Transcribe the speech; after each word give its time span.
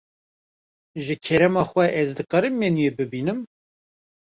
Ji 1.05 1.15
kerema 1.25 1.63
xwe, 1.71 1.85
ez 2.01 2.09
dikarim 2.17 2.55
menûyê 2.59 2.91
bibînim. 2.97 3.39